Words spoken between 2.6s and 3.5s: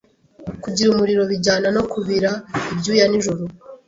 ibyuya nijoro